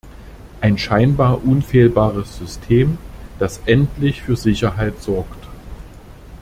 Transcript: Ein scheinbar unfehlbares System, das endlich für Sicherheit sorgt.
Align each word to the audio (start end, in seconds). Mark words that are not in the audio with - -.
Ein 0.61 0.79
scheinbar 0.79 1.43
unfehlbares 1.45 2.35
System, 2.37 2.97
das 3.37 3.59
endlich 3.67 4.23
für 4.23 4.35
Sicherheit 4.35 4.99
sorgt. 4.99 5.45